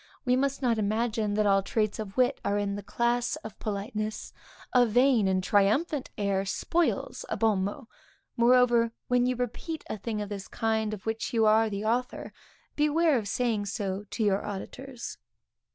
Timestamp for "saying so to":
13.27-14.23